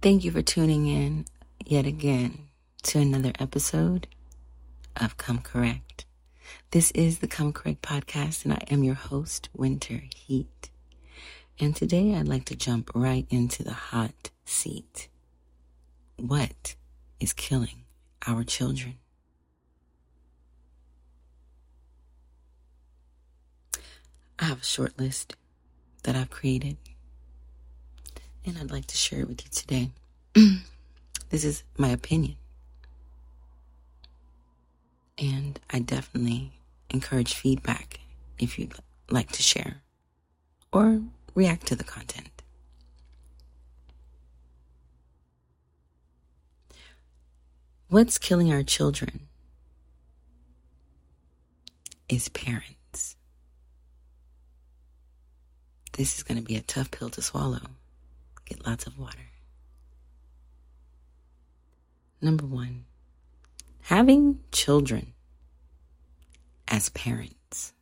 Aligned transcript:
Thank 0.00 0.22
you 0.22 0.30
for 0.30 0.42
tuning 0.42 0.86
in 0.86 1.24
yet 1.66 1.84
again 1.84 2.50
to 2.84 3.00
another 3.00 3.32
episode 3.40 4.06
of 4.94 5.16
Come 5.16 5.38
Correct. 5.38 6.04
This 6.70 6.92
is 6.92 7.18
the 7.18 7.26
Come 7.26 7.52
Correct 7.52 7.82
podcast, 7.82 8.44
and 8.44 8.52
I 8.52 8.62
am 8.70 8.84
your 8.84 8.94
host, 8.94 9.48
Winter 9.56 10.02
Heat. 10.14 10.70
And 11.58 11.74
today 11.74 12.14
I'd 12.14 12.28
like 12.28 12.44
to 12.44 12.54
jump 12.54 12.92
right 12.94 13.26
into 13.28 13.64
the 13.64 13.72
hot 13.72 14.30
seat. 14.44 15.08
What 16.16 16.76
is 17.18 17.32
killing 17.32 17.82
our 18.24 18.44
children? 18.44 18.98
I 24.38 24.44
have 24.44 24.60
a 24.60 24.64
short 24.64 24.96
list 24.96 25.34
that 26.04 26.14
I've 26.14 26.30
created, 26.30 26.76
and 28.48 28.58
I'd 28.58 28.70
like 28.70 28.86
to 28.86 28.96
share 28.96 29.20
it 29.20 29.28
with 29.28 29.44
you 29.44 29.50
today. 29.50 29.90
this 31.30 31.44
is 31.44 31.62
my 31.76 31.88
opinion. 31.88 32.36
And 35.18 35.58
I 35.70 35.80
definitely 35.80 36.52
encourage 36.90 37.34
feedback 37.34 38.00
if 38.38 38.58
you'd 38.58 38.74
like 39.10 39.30
to 39.32 39.42
share 39.42 39.82
or 40.72 41.02
react 41.34 41.66
to 41.66 41.76
the 41.76 41.84
content. 41.84 42.42
What's 47.88 48.18
killing 48.18 48.52
our 48.52 48.62
children 48.62 49.28
is 52.08 52.28
parents. 52.28 53.16
This 55.92 56.16
is 56.16 56.22
going 56.22 56.38
to 56.38 56.44
be 56.44 56.56
a 56.56 56.60
tough 56.60 56.90
pill 56.90 57.10
to 57.10 57.22
swallow. 57.22 57.60
Get 58.48 58.66
lots 58.66 58.86
of 58.86 58.98
water. 58.98 59.18
Number 62.22 62.46
one, 62.46 62.86
having 63.82 64.40
children 64.52 65.12
as 66.66 66.88
parents, 66.88 67.74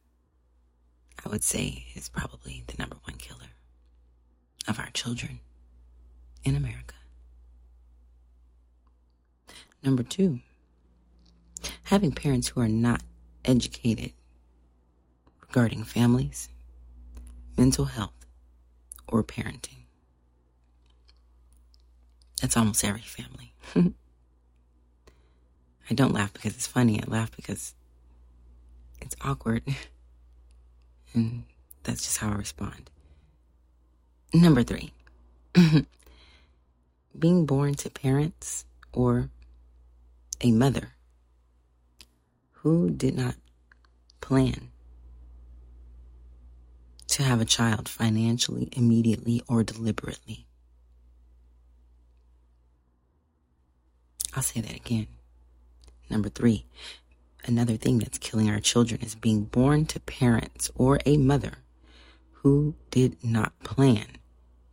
I 1.25 1.29
would 1.29 1.45
say, 1.45 1.87
is 1.95 2.09
probably 2.09 2.65
the 2.67 2.75
number 2.79 2.97
one 3.05 3.17
killer 3.17 3.53
of 4.67 4.81
our 4.81 4.91
children 4.91 5.39
in 6.43 6.57
America. 6.57 6.97
Number 9.85 10.03
two, 10.03 10.41
having 11.85 12.11
parents 12.11 12.49
who 12.49 12.61
are 12.61 12.69
not 12.69 13.03
educated 13.45 14.13
regarding 15.41 15.85
families, 15.85 16.49
mental 17.57 17.85
health, 17.85 18.27
or 19.07 19.23
parenting. 19.23 19.86
That's 22.41 22.57
almost 22.57 22.85
every 22.85 23.01
family. 23.03 23.53
I 25.91 25.95
don't 25.95 26.13
laugh 26.13 26.33
because 26.33 26.55
it's 26.55 26.67
funny. 26.67 27.01
I 27.01 27.05
laugh 27.07 27.35
because 27.35 27.75
it's 29.01 29.17
awkward. 29.23 29.63
And 31.15 31.45
that's 31.83 32.03
just 32.03 32.19
how 32.19 32.29
I 32.31 32.35
respond. 32.35 32.91
Number 34.35 34.63
three, 34.63 34.93
being 37.19 37.47
born 37.47 37.75
to 37.77 37.89
parents 37.89 38.67
or 38.93 39.31
a 40.43 40.53
mother 40.53 40.91
who 42.53 42.91
did 42.91 43.17
not 43.17 43.37
plan 44.21 44.71
to 47.09 47.23
have 47.23 47.41
a 47.41 47.47
child 47.47 47.89
financially, 47.89 48.69
immediately, 48.73 49.41
or 49.49 49.63
deliberately. 49.63 50.46
I'll 54.37 54.43
say 54.43 54.61
that 54.61 54.77
again. 54.77 55.07
Number 56.11 56.29
three, 56.29 56.67
another 57.45 57.77
thing 57.79 57.99
that's 57.99 58.19
killing 58.19 58.51
our 58.51 58.61
children 58.61 59.01
is 59.01 59.15
being 59.15 59.45
born 59.45 59.87
to 59.87 60.01
parents 60.01 60.71
or 60.75 61.01
a 61.07 61.17
mother 61.17 61.55
who 62.33 62.75
did 62.91 63.17
not 63.25 63.59
plan 63.61 64.07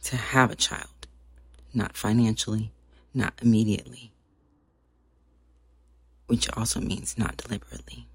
to 0.03 0.17
have 0.17 0.51
a 0.51 0.55
child, 0.55 1.07
not 1.73 1.95
financially, 1.95 2.73
not 3.13 3.33
immediately, 3.41 4.11
which 6.27 6.49
also 6.57 6.81
means 6.81 7.17
not 7.17 7.37
deliberately. 7.37 8.05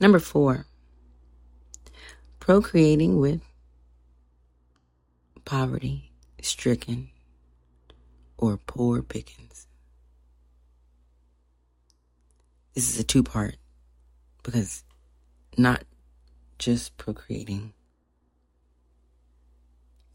Number 0.00 0.18
four, 0.18 0.64
procreating 2.40 3.20
with 3.20 3.42
poverty 5.44 6.10
stricken 6.40 7.10
or 8.38 8.56
poor 8.56 9.02
pickings. 9.02 9.66
This 12.74 12.92
is 12.92 13.00
a 13.00 13.04
two 13.04 13.22
part 13.22 13.56
because 14.42 14.84
not 15.56 15.84
just 16.58 16.96
procreating 16.98 17.72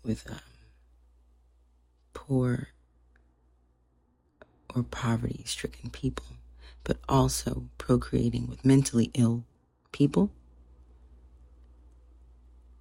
with 0.03 0.29
um, 0.29 0.37
poor 2.13 2.69
or 4.75 4.83
poverty 4.83 5.43
stricken 5.45 5.89
people, 5.89 6.25
but 6.83 6.97
also 7.09 7.65
procreating 7.77 8.47
with 8.47 8.63
mentally 8.63 9.11
ill 9.13 9.43
people 9.91 10.31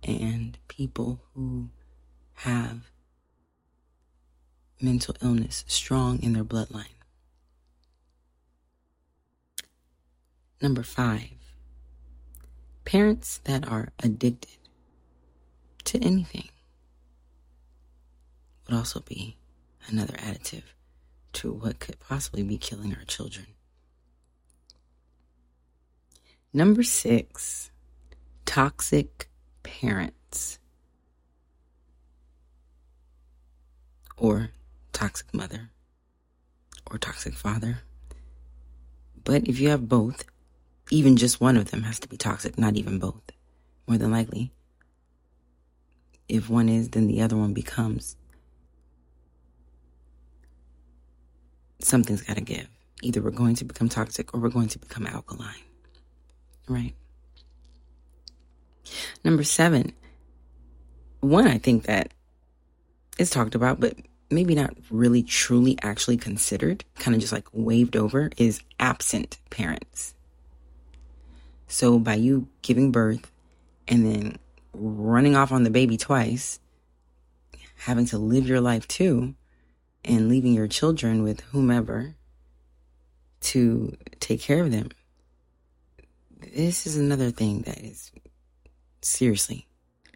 and 0.02 0.58
people 0.68 1.20
who 1.34 1.68
have 2.34 2.90
mental 4.80 5.14
illness 5.22 5.64
strong 5.66 6.22
in 6.22 6.32
their 6.32 6.44
bloodline. 6.44 6.86
Number 10.62 10.82
five, 10.82 11.30
parents 12.84 13.40
that 13.44 13.66
are 13.66 13.92
addicted 14.02 14.58
to 15.84 15.98
anything 15.98 16.48
would 18.66 18.76
also 18.76 19.00
be 19.00 19.36
another 19.88 20.14
additive 20.14 20.64
to 21.32 21.52
what 21.52 21.78
could 21.78 21.98
possibly 22.00 22.42
be 22.42 22.58
killing 22.58 22.94
our 22.94 23.04
children. 23.04 23.46
Number 26.52 26.82
six, 26.82 27.70
toxic 28.44 29.28
parents 29.62 30.58
or 34.16 34.50
toxic 35.00 35.32
mother 35.32 35.70
or 36.90 36.98
toxic 36.98 37.32
father. 37.32 37.78
But 39.24 39.48
if 39.48 39.58
you 39.58 39.70
have 39.70 39.88
both, 39.88 40.24
even 40.90 41.16
just 41.16 41.40
one 41.40 41.56
of 41.56 41.70
them 41.70 41.84
has 41.84 41.98
to 42.00 42.08
be 42.08 42.18
toxic, 42.18 42.58
not 42.58 42.76
even 42.76 42.98
both. 42.98 43.22
More 43.86 43.96
than 43.96 44.10
likely, 44.10 44.52
if 46.28 46.50
one 46.50 46.68
is, 46.68 46.90
then 46.90 47.06
the 47.06 47.22
other 47.22 47.34
one 47.34 47.54
becomes. 47.54 48.16
Something's 51.80 52.20
got 52.20 52.36
to 52.36 52.42
give. 52.42 52.68
Either 53.02 53.22
we're 53.22 53.30
going 53.30 53.54
to 53.54 53.64
become 53.64 53.88
toxic 53.88 54.34
or 54.34 54.40
we're 54.40 54.50
going 54.50 54.68
to 54.68 54.78
become 54.78 55.06
alkaline. 55.06 55.64
Right? 56.68 56.94
Number 59.24 59.44
seven, 59.44 59.94
one 61.20 61.46
I 61.46 61.56
think 61.56 61.84
that 61.84 62.12
is 63.18 63.30
talked 63.30 63.54
about, 63.54 63.80
but 63.80 63.94
maybe 64.30 64.54
not 64.54 64.76
really 64.90 65.22
truly 65.22 65.76
actually 65.82 66.16
considered, 66.16 66.84
kind 66.96 67.14
of 67.14 67.20
just 67.20 67.32
like 67.32 67.48
waved 67.52 67.96
over, 67.96 68.30
is 68.36 68.62
absent 68.78 69.38
parents. 69.50 70.14
So 71.66 71.98
by 71.98 72.14
you 72.14 72.48
giving 72.62 72.92
birth 72.92 73.30
and 73.88 74.04
then 74.04 74.38
running 74.72 75.36
off 75.36 75.52
on 75.52 75.64
the 75.64 75.70
baby 75.70 75.96
twice, 75.96 76.60
having 77.76 78.06
to 78.06 78.18
live 78.18 78.46
your 78.46 78.60
life 78.60 78.86
too, 78.88 79.34
and 80.04 80.28
leaving 80.28 80.54
your 80.54 80.68
children 80.68 81.22
with 81.22 81.40
whomever 81.40 82.14
to 83.40 83.96
take 84.20 84.40
care 84.40 84.62
of 84.62 84.70
them. 84.70 84.90
This 86.54 86.86
is 86.86 86.96
another 86.96 87.30
thing 87.30 87.62
that 87.62 87.78
is 87.78 88.10
seriously, 89.02 89.66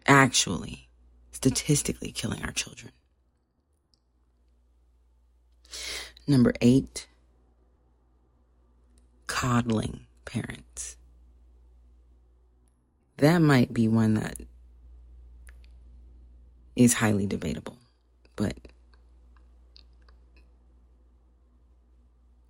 actually, 0.07 0.89
statistically 1.31 2.11
killing 2.11 2.43
our 2.43 2.51
children. 2.51 2.91
Number 6.27 6.53
eight, 6.61 7.07
coddling 9.27 10.01
parents. 10.25 10.97
That 13.17 13.39
might 13.39 13.73
be 13.73 13.87
one 13.87 14.15
that 14.15 14.37
is 16.75 16.93
highly 16.93 17.25
debatable, 17.25 17.77
but 18.35 18.57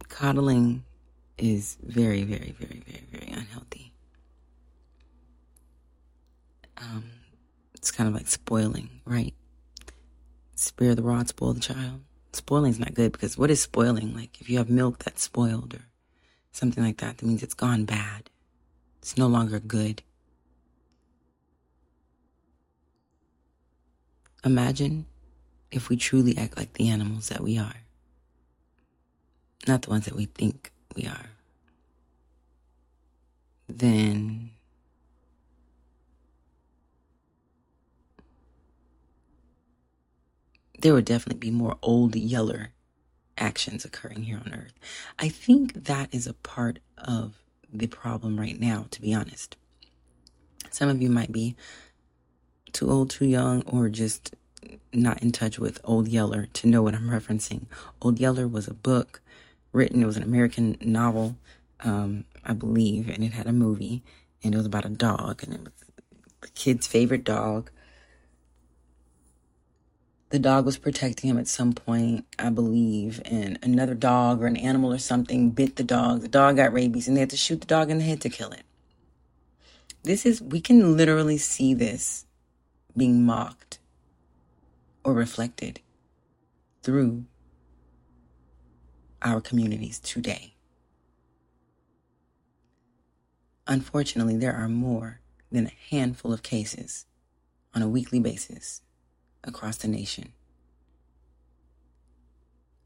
coddling 0.10 0.84
is 1.38 1.78
very, 1.84 2.24
very, 2.24 2.56
very, 2.58 2.82
very, 2.88 3.04
very 3.12 3.32
unhealthy. 3.32 3.92
Um, 6.78 7.12
it's 7.76 7.92
kind 7.92 8.08
of 8.08 8.16
like 8.16 8.28
spoiling, 8.28 8.90
right? 9.06 9.34
spare 10.56 10.96
the 10.96 11.04
rod, 11.04 11.28
spoil 11.28 11.54
the 11.54 11.60
child. 11.60 12.02
Spoiling 12.36 12.72
is 12.72 12.80
not 12.80 12.94
good 12.94 13.14
because 13.14 13.38
what 13.38 13.50
is 13.50 13.62
spoiling? 13.62 14.14
Like 14.14 14.42
if 14.42 14.50
you 14.50 14.58
have 14.58 14.70
milk 14.70 15.04
that's 15.04 15.24
spoiled 15.24 15.74
or 15.74 15.86
something 16.52 16.84
like 16.84 16.98
that, 16.98 17.18
that 17.18 17.26
means 17.26 17.42
it's 17.42 17.54
gone 17.54 17.86
bad. 17.86 18.30
It's 19.00 19.18
no 19.18 19.28
longer 19.28 19.60
good. 19.60 20.04
Imagine 24.44 25.06
if 25.72 25.88
we 25.88 25.96
truly 25.96 26.38
act 26.38 26.58
like 26.58 26.74
the 26.74 26.90
animals 26.90 27.30
that 27.30 27.42
we 27.42 27.58
are, 27.58 27.76
not 29.66 29.84
the 29.84 29.90
ones 29.90 30.04
that 30.06 30.16
we 30.16 30.26
think 30.26 30.74
we 30.94 31.06
are. 31.08 31.30
Then 33.70 34.52
there 40.86 40.94
would 40.94 41.04
definitely 41.04 41.40
be 41.40 41.50
more 41.50 41.80
old 41.82 42.16
yeller 42.16 42.70
actions 43.40 43.86
occurring 43.86 44.22
here 44.22 44.40
on 44.46 44.54
earth. 44.54 44.74
I 45.18 45.30
think 45.30 45.86
that 45.86 46.14
is 46.14 46.28
a 46.28 46.36
part 46.36 46.78
of 46.96 47.34
the 47.74 47.88
problem 47.88 48.40
right 48.40 48.60
now, 48.60 48.86
to 48.92 49.02
be 49.02 49.12
honest. 49.12 49.58
Some 50.70 50.88
of 50.90 51.02
you 51.02 51.10
might 51.10 51.32
be 51.32 51.56
too 52.72 52.92
old, 52.92 53.10
too 53.10 53.26
young, 53.26 53.64
or 53.64 53.90
just 53.90 54.36
not 54.94 55.24
in 55.24 55.32
touch 55.32 55.58
with 55.58 55.82
Old 55.84 56.08
Yeller 56.08 56.50
to 56.54 56.68
know 56.68 56.84
what 56.84 56.94
I'm 56.94 57.10
referencing. 57.10 57.66
Old 58.00 58.20
Yeller 58.20 58.48
was 58.48 58.68
a 58.68 58.74
book 58.76 59.22
written, 59.74 60.04
it 60.04 60.06
was 60.06 60.18
an 60.18 60.24
American 60.24 60.78
novel, 60.82 61.36
um, 61.80 62.26
I 62.44 62.54
believe, 62.54 63.10
and 63.10 63.24
it 63.24 63.34
had 63.34 63.48
a 63.48 63.52
movie, 63.52 64.04
and 64.44 64.54
it 64.54 64.58
was 64.58 64.68
about 64.68 64.86
a 64.86 64.90
dog, 64.90 65.42
and 65.42 65.52
it 65.52 65.62
was 65.62 65.74
the 66.42 66.50
kid's 66.50 66.86
favorite 66.86 67.24
dog 67.24 67.72
the 70.36 70.40
dog 70.40 70.66
was 70.66 70.78
protecting 70.78 71.30
him 71.30 71.38
at 71.38 71.48
some 71.48 71.72
point, 71.72 72.26
I 72.38 72.50
believe, 72.50 73.22
and 73.24 73.58
another 73.64 73.94
dog 73.96 74.44
or 74.44 74.48
an 74.48 74.58
animal 74.58 74.92
or 74.92 74.98
something 74.98 75.52
bit 75.52 75.78
the 75.78 75.84
dog. 75.86 76.20
The 76.24 76.28
dog 76.28 76.58
got 76.58 76.74
rabies 76.74 77.08
and 77.08 77.16
they 77.16 77.22
had 77.22 77.30
to 77.30 77.38
shoot 77.38 77.62
the 77.62 77.66
dog 77.66 77.90
in 77.90 78.00
the 78.00 78.04
head 78.04 78.20
to 78.20 78.30
kill 78.30 78.52
it. 78.52 78.64
This 80.04 80.26
is, 80.26 80.42
we 80.42 80.60
can 80.60 80.98
literally 80.98 81.38
see 81.38 81.74
this 81.74 82.26
being 82.98 83.26
mocked 83.26 83.80
or 85.06 85.14
reflected 85.14 85.80
through 86.84 87.24
our 89.22 89.40
communities 89.40 90.00
today. 90.00 90.56
Unfortunately, 93.68 94.36
there 94.36 94.54
are 94.54 94.68
more 94.68 95.22
than 95.50 95.68
a 95.68 95.96
handful 95.96 96.34
of 96.34 96.44
cases 96.44 97.06
on 97.74 97.82
a 97.82 97.88
weekly 97.88 98.20
basis 98.20 98.82
across 99.46 99.78
the 99.78 99.88
nation 99.88 100.34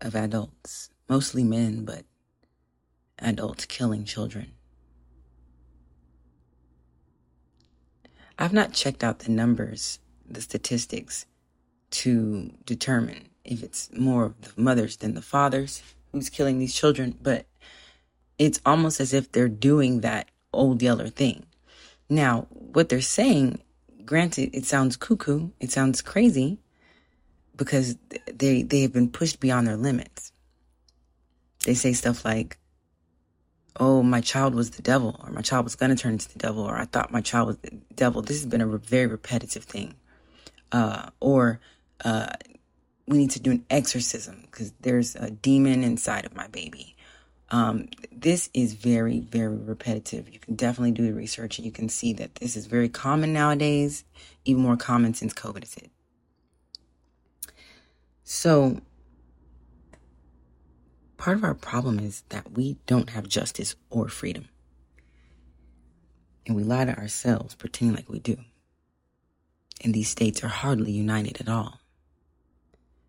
of 0.01 0.15
adults, 0.15 0.89
mostly 1.07 1.43
men, 1.43 1.85
but 1.85 2.03
adults 3.19 3.65
killing 3.65 4.05
children. 4.05 4.51
I've 8.37 8.53
not 8.53 8.73
checked 8.73 9.03
out 9.03 9.19
the 9.19 9.31
numbers, 9.31 9.99
the 10.27 10.41
statistics, 10.41 11.25
to 11.91 12.53
determine 12.65 13.29
if 13.43 13.63
it's 13.63 13.89
more 13.97 14.25
of 14.25 14.41
the 14.41 14.61
mothers 14.61 14.97
than 14.97 15.15
the 15.15 15.21
fathers 15.21 15.81
who's 16.11 16.29
killing 16.29 16.59
these 16.59 16.73
children, 16.73 17.17
but 17.21 17.45
it's 18.37 18.61
almost 18.65 19.01
as 19.01 19.13
if 19.13 19.31
they're 19.31 19.49
doing 19.49 20.01
that 20.01 20.29
old 20.53 20.81
yeller 20.81 21.09
thing. 21.09 21.45
Now, 22.09 22.47
what 22.49 22.89
they're 22.89 23.01
saying 23.01 23.61
granted, 24.09 24.49
it 24.53 24.65
sounds 24.65 24.97
cuckoo, 24.97 25.49
it 25.59 25.69
sounds 25.69 26.01
crazy 26.01 26.57
because 27.55 27.95
they 28.25 28.63
they 28.63 28.81
have 28.81 28.91
been 28.91 29.11
pushed 29.11 29.39
beyond 29.39 29.67
their 29.67 29.77
limits. 29.77 30.31
They 31.63 31.75
say 31.75 31.93
stuff 31.93 32.25
like, 32.25 32.57
"Oh, 33.79 34.01
my 34.01 34.19
child 34.19 34.55
was 34.55 34.71
the 34.71 34.81
devil," 34.81 35.15
or 35.23 35.29
"My 35.31 35.43
child 35.43 35.65
was 35.65 35.75
going 35.75 35.95
to 35.95 35.95
turn 35.95 36.13
into 36.13 36.33
the 36.33 36.39
devil," 36.39 36.63
or 36.63 36.75
"I 36.75 36.85
thought 36.85 37.11
my 37.11 37.21
child 37.21 37.49
was 37.49 37.57
the 37.57 37.69
devil." 37.93 38.23
This 38.23 38.37
has 38.37 38.47
been 38.47 38.61
a 38.61 38.77
very 38.79 39.05
repetitive 39.05 39.65
thing, 39.65 39.93
uh, 40.71 41.11
or 41.19 41.59
uh, 42.03 42.33
we 43.07 43.19
need 43.19 43.31
to 43.31 43.39
do 43.39 43.51
an 43.51 43.63
exorcism 43.69 44.41
because 44.49 44.73
there's 44.81 45.15
a 45.15 45.29
demon 45.29 45.83
inside 45.83 46.25
of 46.25 46.35
my 46.35 46.47
baby. 46.47 46.95
Um, 47.51 47.89
this 48.11 48.49
is 48.53 48.73
very, 48.73 49.21
very 49.21 49.57
repetitive. 49.57 50.31
You 50.31 50.39
can 50.39 50.55
definitely 50.55 50.91
do 50.91 51.05
the 51.05 51.13
research 51.13 51.57
and 51.57 51.65
you 51.65 51.71
can 51.71 51.89
see 51.89 52.13
that 52.13 52.35
this 52.35 52.55
is 52.55 52.67
very 52.67 52.89
common 52.89 53.33
nowadays, 53.33 54.03
even 54.45 54.61
more 54.61 54.77
common 54.77 55.13
since 55.13 55.33
COVID 55.33 55.63
has 55.63 55.73
hit. 55.73 55.89
So, 58.23 58.81
part 61.17 61.37
of 61.37 61.43
our 61.43 61.55
problem 61.55 61.99
is 61.99 62.23
that 62.29 62.51
we 62.51 62.77
don't 62.85 63.09
have 63.09 63.27
justice 63.27 63.75
or 63.89 64.07
freedom. 64.07 64.47
And 66.45 66.55
we 66.55 66.63
lie 66.63 66.85
to 66.85 66.97
ourselves, 66.97 67.55
pretending 67.55 67.95
like 67.95 68.09
we 68.09 68.19
do. 68.19 68.37
And 69.83 69.93
these 69.93 70.09
states 70.09 70.43
are 70.43 70.49
hardly 70.49 70.91
united 70.91 71.41
at 71.41 71.49
all. 71.49 71.79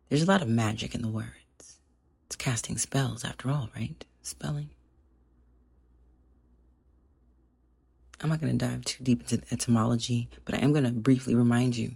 There's 0.08 0.22
a 0.22 0.26
lot 0.26 0.42
of 0.42 0.48
magic 0.48 0.94
in 0.94 1.02
the 1.02 1.08
words. 1.08 1.78
It's 2.26 2.36
casting 2.36 2.78
spells, 2.78 3.24
after 3.24 3.50
all, 3.50 3.70
right? 3.76 4.04
Spelling. 4.22 4.70
I'm 8.20 8.28
not 8.28 8.40
going 8.40 8.56
to 8.56 8.66
dive 8.66 8.84
too 8.84 9.02
deep 9.02 9.20
into 9.22 9.42
etymology, 9.50 10.28
but 10.44 10.54
I 10.54 10.58
am 10.58 10.72
going 10.72 10.84
to 10.84 10.90
briefly 10.90 11.34
remind 11.34 11.76
you 11.76 11.92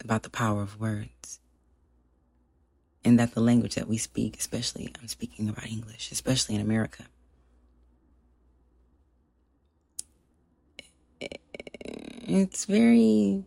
about 0.00 0.24
the 0.24 0.30
power 0.30 0.62
of 0.62 0.80
words. 0.80 1.38
And 3.04 3.18
that 3.20 3.34
the 3.34 3.40
language 3.40 3.76
that 3.76 3.88
we 3.88 3.96
speak, 3.96 4.36
especially, 4.36 4.92
I'm 5.00 5.08
speaking 5.08 5.48
about 5.48 5.66
English, 5.66 6.10
especially 6.10 6.56
in 6.56 6.60
America, 6.60 7.04
it's 12.28 12.64
very 12.64 13.44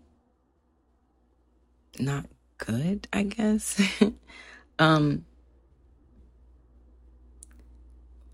not 1.99 2.25
good, 2.57 3.07
I 3.11 3.23
guess. 3.23 3.79
um, 4.79 5.25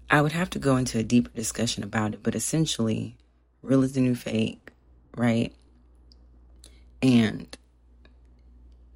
I 0.10 0.22
would 0.22 0.32
have 0.32 0.50
to 0.52 0.60
go 0.60 0.78
into 0.78 1.00
a 1.00 1.04
deeper 1.04 1.32
discussion 1.36 1.84
about 1.84 2.14
it, 2.14 2.24
but 2.24 2.36
essentially, 2.36 3.18
real 3.62 3.84
is 3.84 3.94
the 3.94 4.02
new 4.02 4.16
fake, 4.16 4.72
right? 5.16 5.54
And 7.02 7.58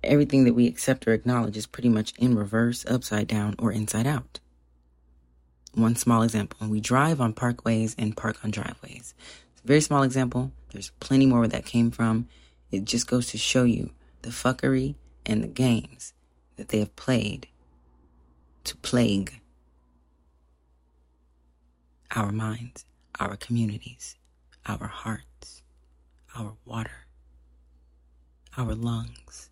everything 0.03 0.45
that 0.45 0.53
we 0.53 0.67
accept 0.67 1.07
or 1.07 1.13
acknowledge 1.13 1.57
is 1.57 1.67
pretty 1.67 1.89
much 1.89 2.13
in 2.17 2.37
reverse, 2.37 2.85
upside 2.87 3.27
down, 3.27 3.55
or 3.59 3.71
inside 3.71 4.07
out. 4.07 4.39
One 5.73 5.95
small 5.95 6.23
example 6.23 6.57
when 6.59 6.69
we 6.69 6.79
drive 6.79 7.19
on 7.19 7.33
parkways 7.33 7.93
and 7.97 8.15
park 8.15 8.37
on 8.43 8.51
driveways. 8.51 9.13
It's 9.53 9.63
a 9.63 9.67
very 9.67 9.81
small 9.81 10.03
example. 10.03 10.51
There's 10.71 10.91
plenty 11.01 11.25
more 11.25 11.39
where 11.39 11.47
that 11.49 11.65
came 11.65 11.91
from. 11.91 12.27
It 12.71 12.85
just 12.85 13.07
goes 13.07 13.27
to 13.27 13.37
show 13.37 13.63
you 13.63 13.91
the 14.21 14.29
fuckery 14.29 14.95
and 15.25 15.43
the 15.43 15.47
games 15.47 16.13
that 16.55 16.69
they 16.69 16.79
have 16.79 16.95
played 16.95 17.47
to 18.63 18.77
plague 18.77 19.40
our 22.15 22.31
minds, 22.31 22.85
our 23.19 23.35
communities, 23.37 24.15
our 24.65 24.87
hearts, 24.87 25.63
our 26.37 26.53
water, 26.65 27.07
our 28.57 28.75
lungs. 28.75 29.49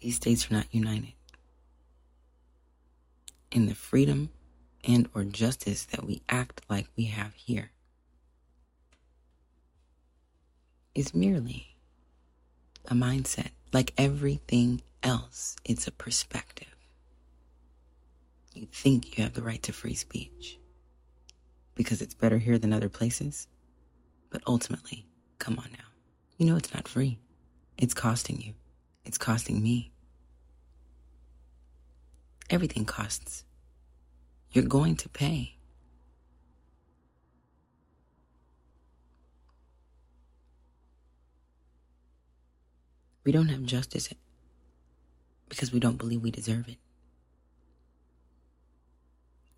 These 0.00 0.16
states 0.16 0.50
are 0.50 0.54
not 0.54 0.66
united 0.70 1.12
in 3.50 3.66
the 3.66 3.74
freedom 3.74 4.30
and 4.84 5.08
or 5.14 5.24
justice 5.24 5.84
that 5.86 6.06
we 6.06 6.22
act 6.28 6.62
like 6.70 6.86
we 6.96 7.04
have 7.04 7.34
here 7.34 7.70
is 10.94 11.14
merely 11.14 11.76
a 12.86 12.94
mindset 12.94 13.50
like 13.72 13.92
everything 13.98 14.80
else, 15.02 15.56
it's 15.64 15.86
a 15.86 15.92
perspective. 15.92 16.74
You 18.54 18.66
think 18.66 19.16
you 19.16 19.24
have 19.24 19.34
the 19.34 19.42
right 19.42 19.62
to 19.64 19.72
free 19.72 19.94
speech 19.94 20.58
because 21.74 22.02
it's 22.02 22.14
better 22.14 22.38
here 22.38 22.58
than 22.58 22.72
other 22.72 22.88
places. 22.88 23.46
But 24.30 24.42
ultimately, 24.46 25.06
come 25.38 25.58
on 25.58 25.70
now. 25.72 25.84
You 26.36 26.46
know 26.46 26.56
it's 26.56 26.74
not 26.74 26.88
free. 26.88 27.18
It's 27.78 27.94
costing 27.94 28.40
you. 28.40 28.54
It's 29.04 29.18
costing 29.18 29.62
me. 29.62 29.92
Everything 32.50 32.84
costs. 32.84 33.44
You're 34.52 34.64
going 34.64 34.96
to 34.96 35.08
pay. 35.08 35.56
We 43.24 43.32
don't 43.32 43.48
have 43.48 43.62
justice 43.62 44.12
because 45.50 45.72
we 45.72 45.80
don't 45.80 45.98
believe 45.98 46.22
we 46.22 46.30
deserve 46.30 46.68
it. 46.68 46.78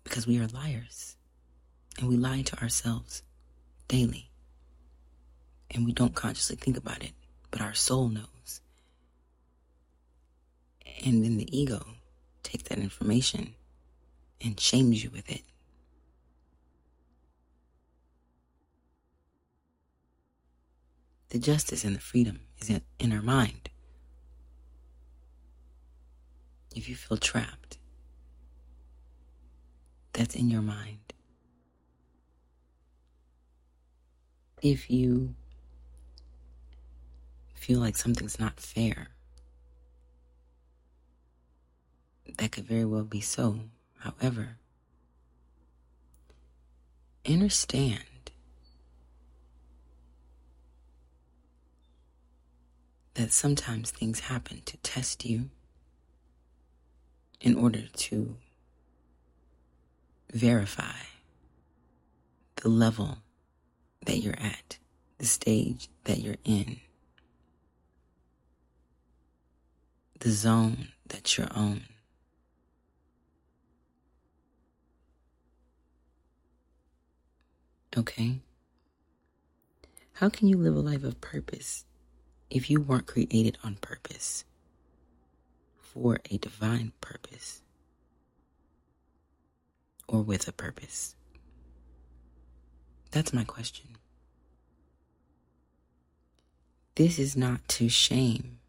Because 0.03 0.27
we 0.27 0.39
are 0.39 0.47
liars 0.47 1.15
and 1.97 2.09
we 2.09 2.17
lie 2.17 2.41
to 2.41 2.61
ourselves 2.61 3.23
daily. 3.87 4.29
And 5.71 5.85
we 5.85 5.93
don't 5.93 6.13
consciously 6.13 6.57
think 6.57 6.75
about 6.75 7.03
it, 7.03 7.13
but 7.51 7.61
our 7.61 7.73
soul 7.73 8.09
knows. 8.09 8.61
And 11.05 11.23
then 11.23 11.37
the 11.37 11.57
ego 11.57 11.85
takes 12.41 12.63
that 12.63 12.79
information 12.79 13.53
and 14.43 14.59
shames 14.59 15.03
you 15.03 15.09
with 15.09 15.29
it. 15.31 15.43
The 21.29 21.39
justice 21.39 21.83
and 21.83 21.95
the 21.95 21.99
freedom 21.99 22.41
is 22.59 22.69
in, 22.69 22.81
in 22.99 23.13
our 23.13 23.23
mind. 23.23 23.69
If 26.75 26.89
you 26.89 26.95
feel 26.95 27.17
trapped, 27.17 27.77
that's 30.13 30.35
in 30.35 30.49
your 30.49 30.61
mind. 30.61 30.99
If 34.61 34.89
you 34.89 35.35
feel 37.53 37.79
like 37.79 37.97
something's 37.97 38.39
not 38.39 38.59
fair, 38.59 39.09
that 42.37 42.51
could 42.51 42.65
very 42.65 42.85
well 42.85 43.03
be 43.03 43.21
so. 43.21 43.59
However, 43.99 44.57
understand 47.27 48.03
that 53.13 53.31
sometimes 53.31 53.91
things 53.91 54.21
happen 54.21 54.61
to 54.65 54.77
test 54.77 55.23
you 55.25 55.49
in 57.41 57.55
order 57.55 57.83
to 57.93 58.35
verify 60.31 60.95
the 62.57 62.69
level 62.69 63.19
that 64.05 64.17
you're 64.17 64.39
at, 64.39 64.77
the 65.17 65.25
stage 65.25 65.89
that 66.05 66.19
you're 66.19 66.37
in, 66.43 66.79
the 70.19 70.31
zone 70.31 70.89
that 71.07 71.37
you're 71.37 71.51
on. 71.51 71.83
Okay? 77.95 78.39
How 80.13 80.29
can 80.29 80.47
you 80.47 80.57
live 80.57 80.75
a 80.75 80.79
life 80.79 81.03
of 81.03 81.19
purpose 81.21 81.85
if 82.49 82.69
you 82.69 82.79
weren't 82.79 83.07
created 83.07 83.57
on 83.63 83.75
purpose 83.75 84.45
for 85.93 86.19
a 86.31 86.37
divine 86.37 86.91
purpose 87.01 87.61
or 90.07 90.21
with 90.21 90.47
a 90.47 90.51
purpose? 90.51 91.15
That's 93.11 93.33
my 93.33 93.43
question. 93.43 93.97
This 96.95 97.19
is 97.19 97.35
not 97.35 97.67
to 97.69 97.89
shame 97.89 98.59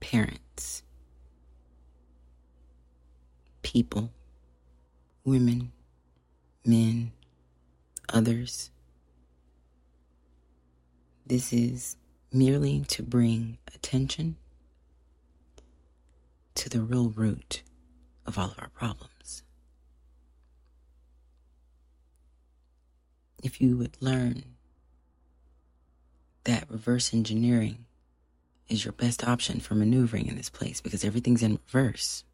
parents, 0.00 0.82
people, 3.62 4.10
women, 5.24 5.72
men, 6.64 7.12
others. 8.08 8.70
This 11.26 11.52
is 11.52 11.96
merely 12.32 12.84
to 12.88 13.02
bring 13.02 13.58
attention 13.74 14.36
to 16.54 16.68
the 16.68 16.80
real 16.80 17.10
root 17.10 17.62
of 18.26 18.38
all 18.38 18.50
of 18.50 18.58
our 18.58 18.68
problems. 18.68 19.42
If 23.42 23.60
you 23.60 23.76
would 23.76 23.96
learn 24.00 24.44
that 26.44 26.70
reverse 26.70 27.12
engineering 27.14 27.86
is 28.68 28.84
your 28.84 28.92
best 28.92 29.26
option 29.26 29.60
for 29.60 29.74
maneuvering 29.74 30.26
in 30.26 30.36
this 30.36 30.48
place 30.48 30.80
because 30.80 31.04
everything's 31.04 31.42
in 31.42 31.58
reverse. 31.72 32.24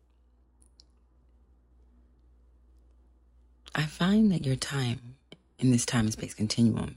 I 3.74 3.82
find 3.82 4.30
that 4.32 4.44
your 4.44 4.56
time 4.56 5.16
in 5.58 5.70
this 5.70 5.86
time 5.86 6.06
and 6.06 6.12
space 6.12 6.34
continuum 6.34 6.96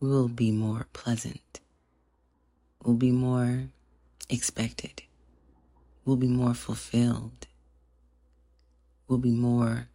will 0.00 0.28
be 0.28 0.50
more 0.50 0.86
pleasant, 0.92 1.60
will 2.88 2.94
be 2.94 3.10
more 3.10 3.64
expected, 4.30 5.02
will 6.06 6.16
be 6.16 6.26
more 6.26 6.54
fulfilled, 6.54 7.46
will 9.06 9.18
be 9.18 9.30
more 9.30 9.88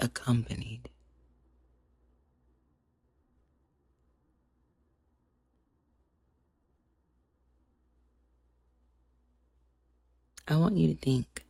accompanied. 0.00 0.88
I 10.48 10.56
want 10.56 10.76
you 10.76 10.88
to 10.88 10.96
think 10.96 11.44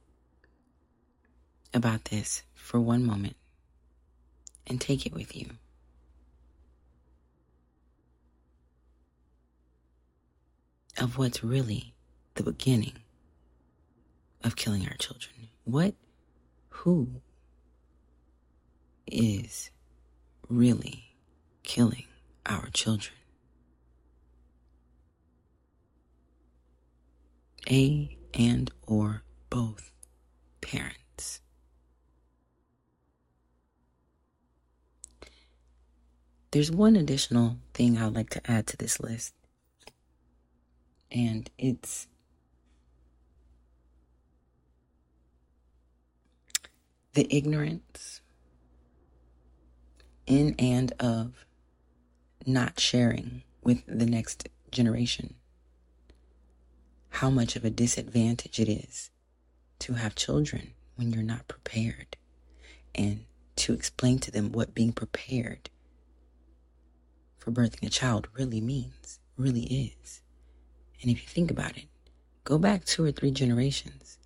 about 1.72 2.04
this 2.04 2.42
for 2.54 2.78
one 2.78 3.06
moment 3.06 3.39
and 4.70 4.80
take 4.80 5.04
it 5.04 5.12
with 5.12 5.36
you. 5.36 5.50
Of 10.96 11.18
what's 11.18 11.42
really 11.42 11.92
the 12.36 12.44
beginning 12.44 12.92
of 14.44 14.54
killing 14.54 14.86
our 14.86 14.94
children. 14.94 15.48
What, 15.64 15.94
who 16.68 17.20
is 19.08 19.70
really 20.48 21.16
killing 21.64 22.06
our 22.46 22.68
children? 22.72 23.16
A 27.68 28.16
and 28.34 28.70
or 28.86 29.24
both 29.50 29.90
parents. 30.60 31.40
There's 36.52 36.70
one 36.70 36.96
additional 36.96 37.58
thing 37.74 37.96
I'd 37.96 38.14
like 38.14 38.30
to 38.30 38.50
add 38.50 38.66
to 38.68 38.76
this 38.76 38.98
list, 38.98 39.34
and 41.12 41.48
it's 41.56 42.08
the 47.14 47.28
ignorance 47.30 48.20
in 50.26 50.56
and 50.58 50.92
of 50.98 51.46
not 52.44 52.80
sharing 52.80 53.42
with 53.62 53.84
the 53.86 54.06
next 54.06 54.48
generation. 54.72 55.34
How 57.10 57.30
much 57.30 57.54
of 57.54 57.64
a 57.64 57.70
disadvantage 57.70 58.58
it 58.58 58.68
is 58.68 59.10
to 59.80 59.92
have 59.94 60.16
children 60.16 60.72
when 60.96 61.12
you're 61.12 61.22
not 61.22 61.46
prepared 61.46 62.16
and 62.94 63.24
to 63.56 63.72
explain 63.72 64.18
to 64.20 64.32
them 64.32 64.50
what 64.50 64.74
being 64.74 64.92
prepared 64.92 65.70
for 67.50 67.62
birthing 67.62 67.86
a 67.86 67.90
child 67.90 68.28
really 68.34 68.60
means, 68.60 69.18
really 69.36 69.92
is. 70.02 70.22
And 71.02 71.10
if 71.10 71.22
you 71.22 71.28
think 71.28 71.50
about 71.50 71.76
it, 71.76 71.86
go 72.44 72.58
back 72.58 72.84
two 72.84 73.04
or 73.04 73.12
three 73.12 73.30
generations, 73.30 74.18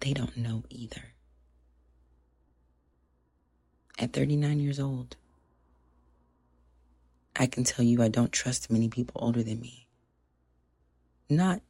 they 0.00 0.12
don't 0.12 0.36
know 0.36 0.64
either. 0.68 1.14
At 3.98 4.12
39 4.12 4.60
years 4.60 4.80
old, 4.80 5.16
I 7.36 7.46
can 7.46 7.64
tell 7.64 7.84
you 7.84 8.02
I 8.02 8.08
don't 8.08 8.32
trust 8.32 8.70
many 8.70 8.88
people 8.88 9.20
older 9.22 9.42
than 9.42 9.60
me. 9.60 9.86
Not 11.28 11.60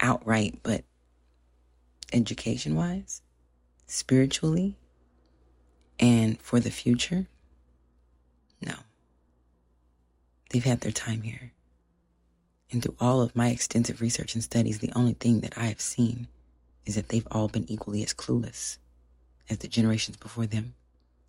outright, 0.00 0.60
but 0.62 0.84
education 2.12 2.74
wise, 2.74 3.22
spiritually, 3.86 4.76
and 5.98 6.40
for 6.40 6.60
the 6.60 6.70
future, 6.70 7.26
no. 8.60 8.74
They've 10.50 10.64
had 10.64 10.80
their 10.80 10.92
time 10.92 11.22
here. 11.22 11.52
And 12.70 12.82
through 12.82 12.96
all 13.00 13.20
of 13.20 13.36
my 13.36 13.50
extensive 13.50 14.00
research 14.00 14.34
and 14.34 14.42
studies, 14.42 14.78
the 14.78 14.92
only 14.94 15.14
thing 15.14 15.40
that 15.40 15.56
I 15.56 15.66
have 15.66 15.80
seen 15.80 16.28
is 16.86 16.94
that 16.94 17.08
they've 17.08 17.26
all 17.30 17.48
been 17.48 17.70
equally 17.70 18.02
as 18.02 18.14
clueless 18.14 18.78
as 19.48 19.58
the 19.58 19.68
generations 19.68 20.16
before 20.16 20.46
them, 20.46 20.74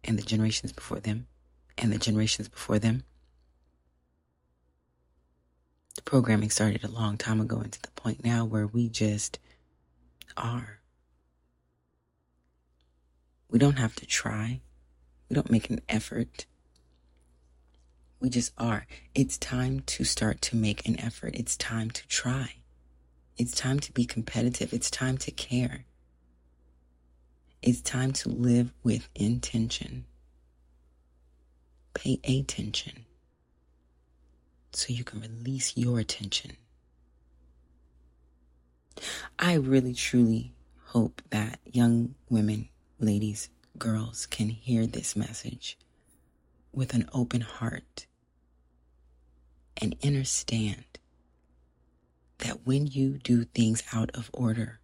and 0.03 0.17
the 0.17 0.24
generations 0.24 0.72
before 0.72 1.00
them, 1.00 1.27
and 1.77 1.91
the 1.91 1.98
generations 1.98 2.48
before 2.48 2.79
them. 2.79 3.03
The 5.95 6.01
programming 6.01 6.50
started 6.50 6.84
a 6.84 6.89
long 6.89 7.17
time 7.17 7.41
ago 7.41 7.60
and 7.60 7.72
to 7.72 7.81
the 7.81 7.91
point 7.91 8.24
now 8.24 8.45
where 8.45 8.67
we 8.67 8.89
just 8.89 9.39
are. 10.38 10.79
We 13.50 13.60
don't 13.60 13.79
have 13.79 13.95
to 13.95 14.05
try. 14.05 14.62
We 15.29 15.36
don't 15.36 15.51
make 15.51 15.69
an 15.69 15.81
effort. 15.88 16.45
We 18.19 18.29
just 18.29 18.53
are. 18.57 18.88
It's 19.13 19.38
time 19.38 19.81
to 19.81 20.03
start 20.03 20.41
to 20.43 20.55
make 20.55 20.88
an 20.88 21.00
effort. 21.00 21.36
It's 21.36 21.57
time 21.57 21.91
to 21.91 22.07
try. 22.07 22.55
It's 23.38 23.53
time 23.53 23.79
to 23.81 23.91
be 23.91 24.05
competitive. 24.05 24.74
It's 24.74 24.89
time 24.89 25.17
to 25.19 25.31
care. 25.31 25.86
It's 27.62 27.81
time 27.81 28.13
to 28.13 28.29
live 28.29 28.74
with 28.84 29.10
intention. 29.15 30.05
Pay 31.93 32.19
attention 32.24 33.05
so 34.74 34.93
you 34.93 35.03
can 35.03 35.22
release 35.22 35.75
your 35.75 36.00
attention. 36.00 36.57
I 39.38 39.55
really 39.55 39.93
truly 39.93 40.53
hope 40.88 41.22
that 41.29 41.60
young 41.65 42.15
women, 42.29 42.69
ladies, 43.00 43.50
girls 43.77 44.25
can 44.25 44.50
hear 44.50 44.86
this 44.86 45.15
message 45.15 45.77
with 46.75 46.94
an 46.94 47.10
open 47.13 47.41
heart 47.41 48.05
and 49.82 49.96
understand 50.03 50.86
that 52.39 52.65
when 52.65 52.86
you 52.88 53.17
do 53.17 53.46
things 53.46 53.84
out 53.94 54.12
of 54.13 54.29
order, 54.34 54.79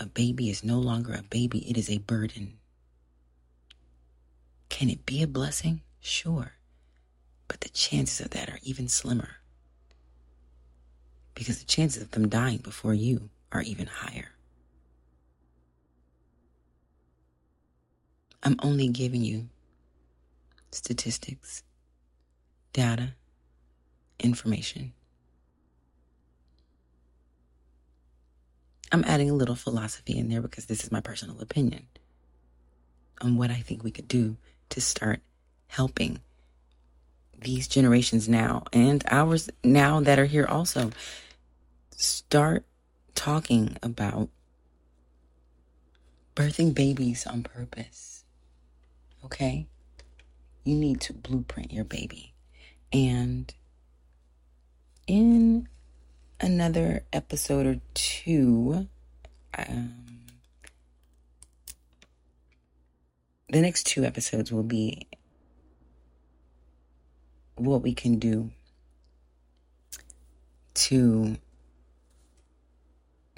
a 0.00 0.06
baby 0.06 0.50
is 0.50 0.64
no 0.64 0.78
longer 0.78 1.12
a 1.12 1.22
baby, 1.22 1.68
it 1.68 1.76
is 1.76 1.90
a 1.90 1.98
burden. 1.98 2.54
Can 4.68 4.90
it 4.90 5.06
be 5.06 5.22
a 5.22 5.26
blessing? 5.26 5.82
Sure. 6.00 6.52
But 7.46 7.60
the 7.60 7.68
chances 7.68 8.24
of 8.24 8.30
that 8.30 8.48
are 8.48 8.58
even 8.62 8.88
slimmer. 8.88 9.36
Because 11.34 11.58
the 11.58 11.64
chances 11.64 12.02
of 12.02 12.12
them 12.12 12.28
dying 12.28 12.58
before 12.58 12.94
you 12.94 13.30
are 13.52 13.62
even 13.62 13.86
higher. 13.86 14.30
I'm 18.42 18.56
only 18.62 18.88
giving 18.88 19.22
you 19.22 19.48
statistics, 20.74 21.62
data, 22.72 23.14
information. 24.18 24.92
I'm 28.92 29.04
adding 29.04 29.30
a 29.30 29.34
little 29.34 29.56
philosophy 29.56 30.16
in 30.16 30.28
there 30.28 30.40
because 30.40 30.66
this 30.66 30.84
is 30.84 30.92
my 30.92 31.00
personal 31.00 31.40
opinion 31.40 31.86
on 33.20 33.36
what 33.36 33.50
I 33.50 33.60
think 33.60 33.82
we 33.82 33.90
could 33.90 34.08
do 34.08 34.36
to 34.70 34.80
start 34.80 35.20
helping 35.68 36.20
these 37.40 37.66
generations 37.66 38.28
now 38.28 38.64
and 38.72 39.04
ours 39.10 39.50
now 39.62 40.00
that 40.00 40.18
are 40.18 40.26
here 40.26 40.46
also 40.46 40.90
start 41.96 42.64
talking 43.14 43.76
about 43.82 44.28
birthing 46.34 46.74
babies 46.74 47.26
on 47.26 47.42
purpose. 47.42 48.24
Okay? 49.24 49.66
You 50.64 50.76
need 50.76 51.00
to 51.02 51.12
blueprint 51.12 51.72
your 51.72 51.84
baby. 51.84 52.32
And 52.92 53.52
in 55.06 55.68
another 56.40 57.04
episode 57.12 57.66
or 57.66 57.80
two, 57.92 58.88
um, 59.56 60.04
the 63.48 63.60
next 63.60 63.84
two 63.86 64.04
episodes 64.04 64.50
will 64.50 64.62
be 64.62 65.06
what 67.56 67.82
we 67.82 67.94
can 67.94 68.18
do 68.18 68.50
to 70.74 71.36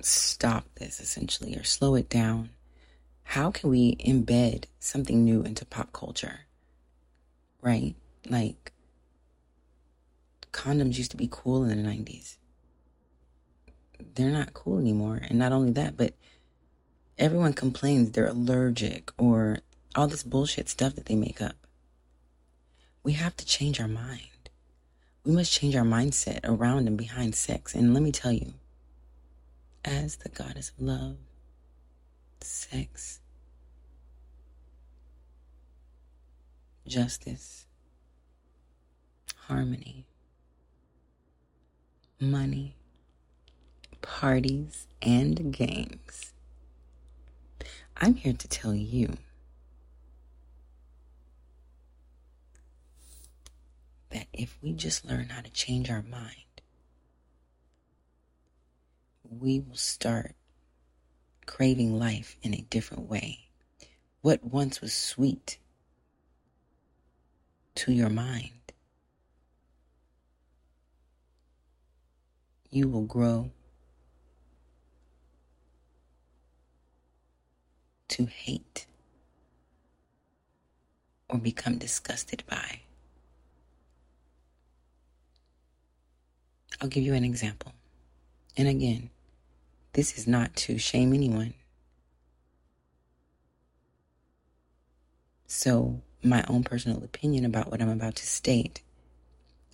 stop 0.01 0.65
this 0.77 1.01
essentially 1.01 1.57
or 1.57 1.65
slow 1.65 1.95
it 1.97 2.09
down. 2.09 2.51
How 3.25 3.51
can 3.51 3.69
we 3.71 3.97
embed 3.97 4.65
something 4.79 5.25
new 5.25 5.43
into 5.43 5.65
pop 5.65 5.93
culture? 5.93 6.46
Right? 7.61 7.95
Like, 8.29 8.73
condoms 10.53 10.99
used 10.99 11.11
to 11.13 11.17
be 11.17 11.29
cool 11.31 11.65
in 11.65 11.83
the 11.83 11.89
90s. 11.89 12.37
They're 14.15 14.31
not 14.31 14.55
cool 14.55 14.79
anymore. 14.79 15.21
And 15.23 15.39
not 15.39 15.53
only 15.53 15.73
that, 15.73 15.97
but 15.97 16.15
everyone 17.19 17.53
complains 17.53 18.11
they're 18.11 18.27
allergic 18.27 19.11
or 19.19 19.59
all 19.95 20.07
this 20.07 20.23
bullshit 20.23 20.69
stuff 20.69 20.95
that 20.95 21.07
they 21.07 21.15
make 21.15 21.41
up. 21.41 21.57
We 23.03 23.13
have 23.13 23.37
to 23.37 23.47
change 23.47 23.81
our 23.81 23.89
mind. 23.89 24.51
We 25.25 25.33
must 25.33 25.53
change 25.53 25.75
our 25.77 25.85
mindset 25.85 26.41
around 26.45 26.87
and 26.87 26.97
behind 26.97 27.35
sex. 27.35 27.75
And 27.75 27.95
let 27.95 28.03
me 28.03 28.13
tell 28.13 28.33
you, 28.33 28.55
as 29.85 30.17
the 30.17 30.29
goddess 30.29 30.71
of 30.71 30.85
love, 30.85 31.17
sex, 32.41 33.21
justice, 36.87 37.67
harmony, 39.47 40.07
money, 42.21 42.77
parties, 44.03 44.87
and 45.03 45.53
games. 45.53 46.33
I'm 47.97 48.15
here 48.15 48.35
to 48.35 48.49
tell 48.49 48.75
you 48.75 49.15
that 54.11 54.27
if 54.33 54.59
we 54.63 54.73
just 54.73 55.05
learn 55.05 55.31
how 55.31 55.41
to 55.41 55.51
change 55.51 55.91
our 55.91 56.03
mind, 56.03 56.63
we 59.29 59.61
will 59.61 59.77
start 59.77 60.35
craving 61.47 61.99
life 61.99 62.37
in 62.43 62.55
a 62.55 62.67
different 62.71 63.09
way. 63.09 63.49
What 64.21 64.45
once 64.45 64.81
was 64.81 64.93
sweet 64.93 65.59
to 67.77 67.93
your 67.93 68.11
mind, 68.11 68.51
you 72.71 72.89
will 72.89 73.05
grow 73.05 73.51
to 78.09 78.27
hate 78.27 78.87
or 81.29 81.39
become 81.39 81.79
disgusted 81.79 82.43
by. 82.49 82.81
I'll 86.81 86.89
give 86.89 87.05
you 87.05 87.15
an 87.15 87.25
example. 87.25 87.73
And 88.57 88.69
again, 88.69 89.11
this 89.93 90.19
is 90.19 90.27
not 90.27 90.55
to 90.57 90.79
shame 90.79 91.13
anyone. 91.13 91.55
So, 95.47 96.03
my 96.27 96.45
own 96.49 96.65
personal 96.65 97.03
opinion 97.03 97.45
about 97.45 97.71
what 97.71 97.81
I'm 97.81 97.89
about 97.89 98.17
to 98.17 98.27
state 98.27 98.83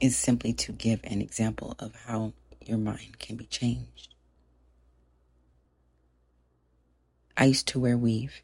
is 0.01 0.17
simply 0.17 0.53
to 0.55 0.73
give 0.73 1.01
an 1.05 1.21
example 1.21 1.77
of 1.79 1.95
how 2.07 2.33
your 2.65 2.79
mind 2.79 3.19
can 3.19 3.37
be 3.37 3.47
changed. 3.47 4.15
I 7.37 7.47
used 7.47 7.69
to 7.69 7.81
wear 7.81 7.97
weave 7.97 8.43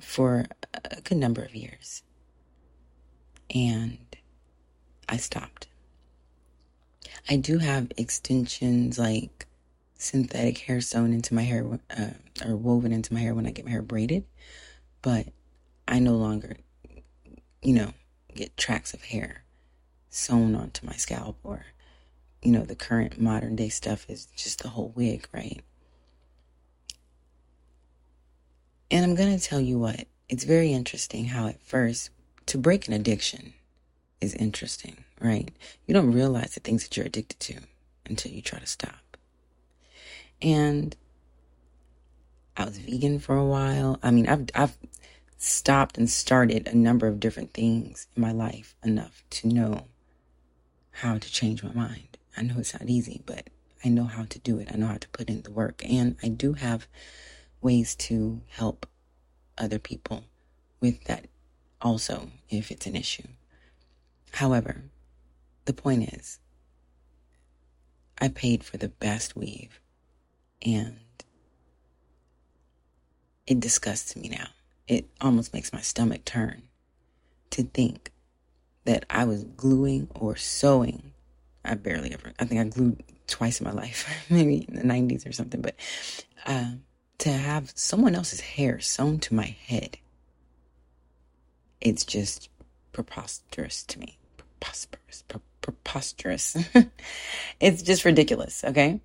for 0.00 0.46
a 0.74 1.00
good 1.00 1.18
number 1.18 1.42
of 1.42 1.54
years. 1.54 2.02
And 3.54 3.98
I 5.08 5.16
stopped. 5.16 5.68
I 7.28 7.36
do 7.36 7.58
have 7.58 7.92
extensions 7.96 8.98
like 8.98 9.46
synthetic 9.98 10.58
hair 10.58 10.80
sewn 10.80 11.12
into 11.12 11.34
my 11.34 11.42
hair 11.42 11.78
uh, 11.96 12.10
or 12.44 12.56
woven 12.56 12.92
into 12.92 13.14
my 13.14 13.20
hair 13.20 13.34
when 13.34 13.46
I 13.46 13.50
get 13.50 13.64
my 13.64 13.70
hair 13.70 13.82
braided, 13.82 14.24
but 15.06 15.28
I 15.86 16.00
no 16.00 16.16
longer, 16.16 16.56
you 17.62 17.74
know, 17.74 17.92
get 18.34 18.56
tracks 18.56 18.92
of 18.92 19.04
hair 19.04 19.44
sewn 20.10 20.56
onto 20.56 20.84
my 20.84 20.94
scalp 20.94 21.38
or, 21.44 21.64
you 22.42 22.50
know, 22.50 22.64
the 22.64 22.74
current 22.74 23.20
modern 23.20 23.54
day 23.54 23.68
stuff 23.68 24.04
is 24.08 24.26
just 24.34 24.64
the 24.64 24.70
whole 24.70 24.92
wig, 24.96 25.28
right? 25.32 25.60
And 28.90 29.04
I'm 29.04 29.14
going 29.14 29.38
to 29.38 29.40
tell 29.40 29.60
you 29.60 29.78
what, 29.78 30.08
it's 30.28 30.42
very 30.42 30.72
interesting 30.72 31.26
how 31.26 31.46
at 31.46 31.62
first, 31.62 32.10
to 32.46 32.58
break 32.58 32.88
an 32.88 32.94
addiction, 32.94 33.54
is 34.20 34.34
interesting, 34.34 35.04
right? 35.20 35.52
You 35.86 35.94
don't 35.94 36.10
realize 36.10 36.54
the 36.54 36.60
things 36.60 36.82
that 36.82 36.96
you're 36.96 37.06
addicted 37.06 37.38
to 37.38 37.60
until 38.06 38.32
you 38.32 38.42
try 38.42 38.58
to 38.58 38.66
stop. 38.66 39.16
And 40.42 40.96
I 42.56 42.64
was 42.64 42.78
vegan 42.78 43.18
for 43.18 43.36
a 43.36 43.44
while. 43.44 43.98
I 44.02 44.10
mean, 44.10 44.26
I've 44.28 44.46
I've 44.54 44.76
stopped 45.36 45.98
and 45.98 46.08
started 46.08 46.66
a 46.66 46.76
number 46.76 47.06
of 47.06 47.20
different 47.20 47.52
things 47.52 48.06
in 48.16 48.22
my 48.22 48.32
life 48.32 48.74
enough 48.82 49.24
to 49.30 49.48
know 49.48 49.86
how 50.90 51.18
to 51.18 51.32
change 51.32 51.62
my 51.62 51.72
mind. 51.72 52.16
I 52.36 52.42
know 52.42 52.56
it's 52.58 52.72
not 52.72 52.88
easy, 52.88 53.22
but 53.26 53.48
I 53.84 53.88
know 53.88 54.04
how 54.04 54.24
to 54.24 54.38
do 54.38 54.58
it. 54.58 54.68
I 54.72 54.76
know 54.76 54.86
how 54.86 54.96
to 54.96 55.08
put 55.08 55.28
in 55.28 55.42
the 55.42 55.50
work. 55.50 55.82
And 55.84 56.16
I 56.22 56.28
do 56.28 56.54
have 56.54 56.88
ways 57.60 57.94
to 57.96 58.40
help 58.48 58.86
other 59.58 59.78
people 59.78 60.24
with 60.80 61.04
that 61.04 61.26
also 61.80 62.30
if 62.48 62.70
it's 62.70 62.86
an 62.86 62.96
issue. 62.96 63.28
However, 64.32 64.84
the 65.64 65.72
point 65.72 66.14
is, 66.14 66.38
I 68.18 68.28
paid 68.28 68.64
for 68.64 68.76
the 68.76 68.88
best 68.88 69.36
weave 69.36 69.80
and 70.62 70.98
it 73.46 73.60
disgusts 73.60 74.16
me 74.16 74.28
now. 74.28 74.48
It 74.88 75.06
almost 75.20 75.52
makes 75.52 75.72
my 75.72 75.80
stomach 75.80 76.24
turn 76.24 76.62
to 77.50 77.62
think 77.62 78.12
that 78.84 79.04
I 79.10 79.24
was 79.24 79.44
gluing 79.44 80.08
or 80.14 80.36
sewing 80.36 81.12
I 81.64 81.74
barely 81.74 82.12
ever. 82.12 82.32
I 82.38 82.44
think 82.44 82.60
I 82.60 82.64
glued 82.64 83.02
twice 83.26 83.60
in 83.60 83.66
my 83.66 83.72
life, 83.72 84.08
maybe 84.30 84.66
in 84.68 84.76
the 84.76 84.82
'90s 84.82 85.28
or 85.28 85.32
something. 85.32 85.60
But 85.60 85.74
uh, 86.46 86.72
to 87.18 87.30
have 87.30 87.72
someone 87.74 88.14
else's 88.14 88.40
hair 88.40 88.80
sewn 88.80 89.18
to 89.20 89.34
my 89.34 89.56
head, 89.66 89.98
it's 91.80 92.04
just 92.04 92.48
preposterous 92.92 93.82
to 93.84 93.98
me. 93.98 94.18
Preposterous. 94.36 95.24
Pre- 95.28 95.40
preposterous. 95.60 96.56
it's 97.60 97.82
just 97.82 98.04
ridiculous. 98.04 98.64
Okay. 98.64 99.00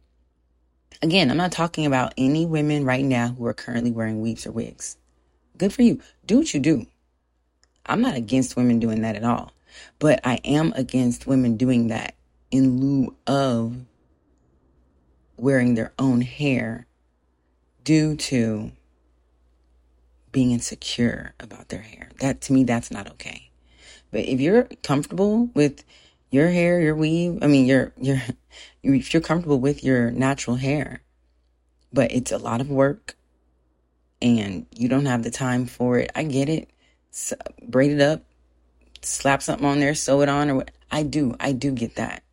Again, 1.01 1.31
I'm 1.31 1.37
not 1.37 1.51
talking 1.51 1.87
about 1.87 2.13
any 2.15 2.45
women 2.45 2.85
right 2.85 3.03
now 3.03 3.29
who 3.29 3.45
are 3.47 3.55
currently 3.55 3.91
wearing 3.91 4.21
weaves 4.21 4.45
or 4.45 4.51
wigs. 4.51 4.97
Good 5.61 5.73
for 5.73 5.83
you. 5.83 6.01
Do 6.25 6.39
what 6.39 6.55
you 6.55 6.59
do. 6.59 6.87
I'm 7.85 8.01
not 8.01 8.15
against 8.15 8.55
women 8.55 8.79
doing 8.79 9.03
that 9.03 9.15
at 9.15 9.23
all. 9.23 9.51
But 9.99 10.19
I 10.23 10.39
am 10.43 10.73
against 10.75 11.27
women 11.27 11.55
doing 11.55 11.89
that 11.89 12.15
in 12.49 12.79
lieu 12.79 13.15
of 13.27 13.75
wearing 15.37 15.75
their 15.75 15.93
own 15.99 16.21
hair 16.21 16.87
due 17.83 18.15
to 18.15 18.71
being 20.31 20.49
insecure 20.49 21.35
about 21.39 21.69
their 21.69 21.81
hair. 21.81 22.09
That 22.21 22.41
to 22.41 22.53
me, 22.53 22.63
that's 22.63 22.89
not 22.89 23.11
okay. 23.11 23.51
But 24.09 24.21
if 24.21 24.41
you're 24.41 24.67
comfortable 24.81 25.51
with 25.53 25.83
your 26.31 26.49
hair, 26.49 26.81
your 26.81 26.95
weave, 26.95 27.37
I 27.43 27.45
mean, 27.45 27.67
your, 27.67 27.93
your, 28.01 28.19
if 28.81 29.13
you're 29.13 29.21
comfortable 29.21 29.59
with 29.59 29.83
your 29.83 30.09
natural 30.09 30.55
hair, 30.55 31.03
but 31.93 32.11
it's 32.11 32.31
a 32.31 32.39
lot 32.39 32.61
of 32.61 32.71
work 32.71 33.15
and 34.21 34.65
you 34.75 34.87
don't 34.87 35.05
have 35.05 35.23
the 35.23 35.31
time 35.31 35.65
for 35.65 35.97
it, 35.99 36.11
I 36.15 36.23
get 36.23 36.49
it. 36.49 36.69
So, 37.11 37.35
braid 37.67 37.91
it 37.91 38.01
up, 38.01 38.23
slap 39.01 39.41
something 39.41 39.65
on 39.65 39.79
there, 39.79 39.95
sew 39.95 40.21
it 40.21 40.29
on, 40.29 40.49
or 40.49 40.55
what. 40.55 40.71
I 40.91 41.03
do, 41.03 41.35
I 41.39 41.53
do 41.53 41.71
get 41.71 41.95
that. 41.95 42.23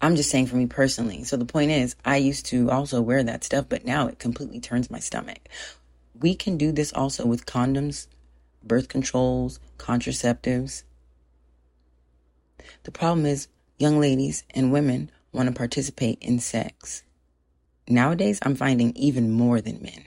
I'm 0.00 0.16
just 0.16 0.30
saying 0.30 0.46
for 0.46 0.56
me 0.56 0.66
personally. 0.66 1.24
So 1.24 1.36
the 1.36 1.44
point 1.44 1.70
is, 1.70 1.96
I 2.04 2.18
used 2.18 2.46
to 2.46 2.70
also 2.70 3.00
wear 3.00 3.22
that 3.24 3.42
stuff, 3.42 3.66
but 3.68 3.84
now 3.84 4.06
it 4.06 4.18
completely 4.18 4.60
turns 4.60 4.90
my 4.90 4.98
stomach. 4.98 5.48
We 6.20 6.34
can 6.34 6.56
do 6.56 6.70
this 6.70 6.92
also 6.92 7.26
with 7.26 7.46
condoms, 7.46 8.06
birth 8.62 8.88
controls, 8.88 9.58
contraceptives. 9.78 10.84
The 12.84 12.92
problem 12.92 13.26
is, 13.26 13.48
young 13.78 13.98
ladies 13.98 14.44
and 14.50 14.72
women 14.72 15.10
want 15.32 15.48
to 15.48 15.54
participate 15.54 16.18
in 16.20 16.38
sex. 16.38 17.02
Nowadays, 17.88 18.38
I'm 18.42 18.54
finding 18.54 18.94
even 18.96 19.30
more 19.30 19.60
than 19.60 19.82
men 19.82 20.04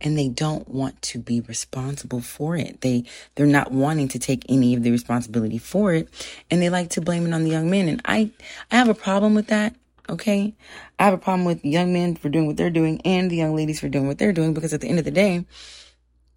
and 0.00 0.16
they 0.16 0.28
don't 0.28 0.68
want 0.68 1.00
to 1.02 1.18
be 1.18 1.40
responsible 1.40 2.20
for 2.20 2.56
it. 2.56 2.80
They 2.80 3.04
they're 3.34 3.46
not 3.46 3.72
wanting 3.72 4.08
to 4.08 4.18
take 4.18 4.44
any 4.48 4.74
of 4.74 4.82
the 4.82 4.90
responsibility 4.90 5.58
for 5.58 5.92
it 5.92 6.08
and 6.50 6.62
they 6.62 6.70
like 6.70 6.90
to 6.90 7.00
blame 7.00 7.26
it 7.26 7.34
on 7.34 7.44
the 7.44 7.50
young 7.50 7.70
men 7.70 7.88
and 7.88 8.00
I 8.04 8.30
I 8.70 8.76
have 8.76 8.88
a 8.88 8.94
problem 8.94 9.34
with 9.34 9.48
that. 9.48 9.74
Okay? 10.08 10.54
I 10.98 11.04
have 11.04 11.14
a 11.14 11.18
problem 11.18 11.44
with 11.44 11.64
young 11.64 11.92
men 11.92 12.16
for 12.16 12.28
doing 12.28 12.46
what 12.46 12.56
they're 12.56 12.70
doing 12.70 13.00
and 13.04 13.30
the 13.30 13.36
young 13.36 13.54
ladies 13.54 13.80
for 13.80 13.88
doing 13.88 14.06
what 14.06 14.18
they're 14.18 14.32
doing 14.32 14.54
because 14.54 14.72
at 14.72 14.80
the 14.80 14.88
end 14.88 14.98
of 14.98 15.04
the 15.04 15.10
day, 15.10 15.44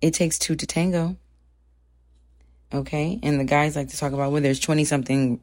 it 0.02 0.14
takes 0.14 0.38
two 0.38 0.56
to 0.56 0.68
tango. 0.68 1.16
Okay? 2.74 3.20
And 3.24 3.40
the 3.40 3.46
guys 3.46 3.76
like 3.76 3.90
to 3.90 3.98
talk 3.98 4.12
about 4.14 4.32
well 4.32 4.42
there's 4.42 4.60
20 4.60 4.84
something, 4.86 5.40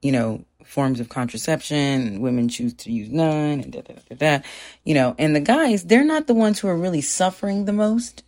you 0.00 0.12
know, 0.12 0.44
forms 0.64 1.00
of 1.00 1.08
contraception 1.08 2.20
women 2.20 2.48
choose 2.48 2.74
to 2.74 2.90
use 2.90 3.10
none 3.10 3.60
and 3.60 3.72
da, 4.18 4.40
you 4.84 4.94
know 4.94 5.14
and 5.18 5.34
the 5.34 5.40
guys 5.40 5.84
they're 5.84 6.04
not 6.04 6.26
the 6.26 6.34
ones 6.34 6.60
who 6.60 6.68
are 6.68 6.76
really 6.76 7.00
suffering 7.00 7.64
the 7.64 7.72
most 7.72 8.22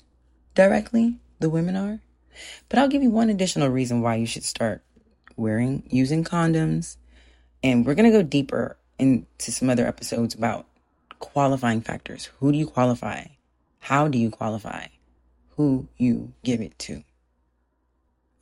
directly. 0.54 1.16
The 1.40 1.50
women 1.50 1.76
are. 1.76 2.00
But 2.68 2.78
i'll 2.78 2.88
give 2.88 3.02
you 3.02 3.10
one 3.10 3.30
additional 3.30 3.68
reason 3.68 4.00
why 4.00 4.16
you 4.16 4.26
should 4.26 4.44
start 4.44 4.82
wearing 5.36 5.82
using 5.90 6.24
condoms. 6.24 6.96
And 7.62 7.84
we're 7.84 7.94
going 7.94 8.10
to 8.10 8.16
go 8.16 8.22
deeper 8.22 8.76
into 8.98 9.50
some 9.50 9.70
other 9.70 9.86
episodes 9.86 10.34
about 10.34 10.66
qualifying 11.18 11.80
factors. 11.80 12.26
Who 12.38 12.52
do 12.52 12.58
you 12.58 12.66
qualify? 12.66 13.26
How 13.80 14.08
do 14.08 14.18
you 14.18 14.30
qualify? 14.30 14.86
Who 15.56 15.88
you 15.96 16.32
give 16.42 16.60
it 16.60 16.78
to 16.80 17.04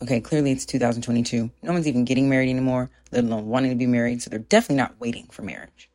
Okay, 0.02 0.20
clearly 0.20 0.50
it's 0.50 0.66
2022. 0.66 1.48
No 1.62 1.72
one's 1.72 1.86
even 1.86 2.04
getting 2.04 2.28
married 2.28 2.50
anymore, 2.50 2.90
let 3.12 3.22
alone 3.22 3.46
wanting 3.46 3.70
to 3.70 3.76
be 3.76 3.86
married, 3.86 4.20
so 4.20 4.30
they're 4.30 4.40
definitely 4.40 4.76
not 4.76 4.98
waiting 4.98 5.28
for 5.30 5.42
marriage. 5.42 5.88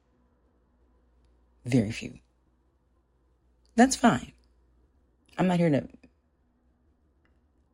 Very 1.65 1.91
few. 1.91 2.20
That's 3.76 3.98
fine. 3.98 4.32
I'm 5.38 5.48
not 5.48 5.60
here 5.60 5.70
to 5.70 5.89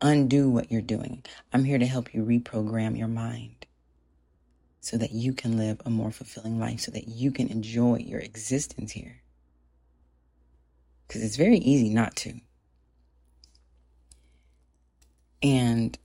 undo 0.02 0.50
what 0.50 0.72
you're 0.72 0.82
doing. 0.82 1.24
I'm 1.54 1.66
here 1.66 1.78
to 1.78 1.86
help 1.86 2.16
you 2.16 2.24
reprogram 2.26 2.98
your 2.98 3.08
mind 3.08 3.68
so 4.80 4.98
that 4.98 5.12
you 5.12 5.34
can 5.34 5.56
live 5.56 5.82
a 5.86 5.92
more 5.92 6.12
fulfilling 6.12 6.60
life, 6.60 6.80
so 6.80 6.92
that 6.92 7.08
you 7.08 7.32
can 7.32 7.48
enjoy 7.48 7.98
your 7.98 8.20
existence 8.20 8.92
here. 8.92 9.22
Because 11.08 11.24
it's 11.24 11.36
very 11.36 11.58
easy 11.58 11.90
not 11.90 12.16
to. 12.18 12.34
And 15.44 15.98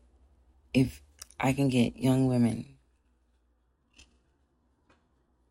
if 0.78 1.02
I 1.40 1.52
can 1.52 1.68
get 1.68 1.96
young 1.96 2.28
women 2.28 2.76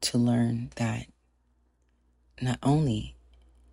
to 0.02 0.18
learn 0.18 0.70
that 0.78 1.08
not 2.42 2.60
only 2.64 3.18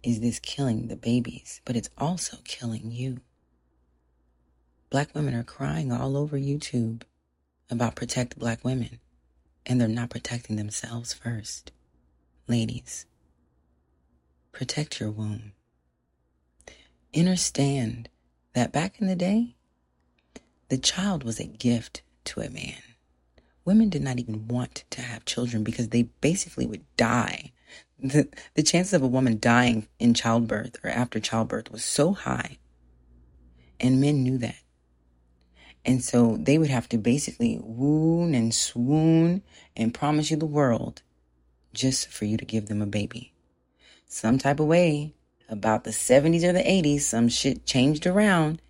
is 0.02 0.20
this 0.20 0.40
killing 0.40 0.88
the 0.88 0.96
babies, 0.96 1.60
but 1.64 1.76
it's 1.76 1.90
also 1.96 2.38
killing 2.44 2.90
you. 2.90 3.20
Black 4.90 5.14
women 5.14 5.34
are 5.34 5.44
crying 5.44 5.92
all 5.92 6.16
over 6.16 6.36
YouTube 6.36 7.02
about 7.70 7.94
protect 7.94 8.38
black 8.38 8.64
women, 8.64 8.98
and 9.64 9.80
they're 9.80 9.88
not 9.88 10.10
protecting 10.10 10.56
themselves 10.56 11.12
first. 11.12 11.70
Ladies, 12.48 13.06
protect 14.52 14.98
your 14.98 15.10
womb. 15.10 15.52
Understand 17.16 18.08
that 18.54 18.72
back 18.72 19.00
in 19.00 19.06
the 19.06 19.16
day, 19.16 19.53
the 20.68 20.78
child 20.78 21.24
was 21.24 21.38
a 21.38 21.44
gift 21.44 22.02
to 22.24 22.40
a 22.40 22.50
man. 22.50 22.82
Women 23.64 23.88
did 23.88 24.02
not 24.02 24.18
even 24.18 24.48
want 24.48 24.84
to 24.90 25.00
have 25.00 25.24
children 25.24 25.64
because 25.64 25.88
they 25.88 26.02
basically 26.20 26.66
would 26.66 26.84
die. 26.96 27.52
The, 27.98 28.28
the 28.54 28.62
chances 28.62 28.92
of 28.92 29.02
a 29.02 29.08
woman 29.08 29.38
dying 29.38 29.88
in 29.98 30.14
childbirth 30.14 30.76
or 30.84 30.90
after 30.90 31.20
childbirth 31.20 31.70
was 31.70 31.84
so 31.84 32.12
high. 32.12 32.58
And 33.80 34.00
men 34.00 34.22
knew 34.22 34.38
that. 34.38 34.56
And 35.84 36.02
so 36.02 36.36
they 36.38 36.58
would 36.58 36.70
have 36.70 36.88
to 36.90 36.98
basically 36.98 37.58
wound 37.62 38.34
and 38.34 38.54
swoon 38.54 39.42
and 39.76 39.94
promise 39.94 40.30
you 40.30 40.36
the 40.36 40.46
world 40.46 41.02
just 41.72 42.08
for 42.08 42.24
you 42.24 42.36
to 42.36 42.44
give 42.44 42.66
them 42.66 42.80
a 42.80 42.86
baby. 42.86 43.32
Some 44.06 44.38
type 44.38 44.60
of 44.60 44.66
way, 44.66 45.14
about 45.48 45.84
the 45.84 45.90
70s 45.90 46.42
or 46.42 46.52
the 46.52 46.60
80s, 46.60 47.00
some 47.00 47.28
shit 47.28 47.66
changed 47.66 48.06
around 48.06 48.62